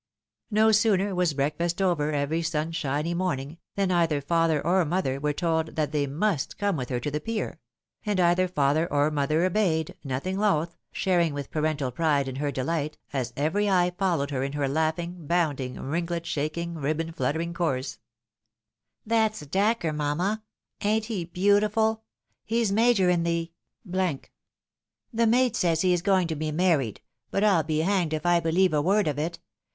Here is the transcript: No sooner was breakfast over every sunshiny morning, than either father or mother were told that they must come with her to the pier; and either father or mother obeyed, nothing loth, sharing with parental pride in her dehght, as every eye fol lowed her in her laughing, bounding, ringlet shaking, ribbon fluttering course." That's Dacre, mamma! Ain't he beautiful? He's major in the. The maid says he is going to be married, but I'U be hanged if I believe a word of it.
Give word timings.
No 0.49 0.71
sooner 0.71 1.13
was 1.13 1.35
breakfast 1.35 1.79
over 1.79 2.11
every 2.11 2.41
sunshiny 2.41 3.13
morning, 3.13 3.59
than 3.75 3.91
either 3.91 4.19
father 4.19 4.59
or 4.65 4.83
mother 4.83 5.19
were 5.19 5.31
told 5.31 5.75
that 5.75 5.91
they 5.91 6.07
must 6.07 6.57
come 6.57 6.75
with 6.75 6.89
her 6.89 6.99
to 6.99 7.11
the 7.11 7.19
pier; 7.21 7.59
and 8.03 8.19
either 8.19 8.47
father 8.47 8.91
or 8.91 9.11
mother 9.11 9.45
obeyed, 9.45 9.95
nothing 10.03 10.39
loth, 10.39 10.75
sharing 10.91 11.35
with 11.35 11.51
parental 11.51 11.91
pride 11.91 12.27
in 12.27 12.37
her 12.37 12.51
dehght, 12.51 12.95
as 13.13 13.31
every 13.37 13.69
eye 13.69 13.91
fol 13.95 14.17
lowed 14.17 14.31
her 14.31 14.41
in 14.41 14.53
her 14.53 14.67
laughing, 14.67 15.27
bounding, 15.27 15.79
ringlet 15.79 16.25
shaking, 16.25 16.73
ribbon 16.79 17.11
fluttering 17.11 17.53
course." 17.53 17.99
That's 19.15 19.41
Dacre, 19.41 19.93
mamma! 19.93 20.41
Ain't 20.81 21.05
he 21.05 21.25
beautiful? 21.25 22.01
He's 22.43 22.71
major 22.71 23.07
in 23.11 23.21
the. 23.21 23.51
The 23.85 25.27
maid 25.27 25.55
says 25.55 25.81
he 25.81 25.93
is 25.93 26.01
going 26.01 26.27
to 26.29 26.35
be 26.35 26.51
married, 26.51 27.01
but 27.29 27.43
I'U 27.43 27.61
be 27.63 27.79
hanged 27.81 28.13
if 28.15 28.25
I 28.25 28.39
believe 28.39 28.73
a 28.73 28.81
word 28.81 29.07
of 29.07 29.19
it. 29.19 29.37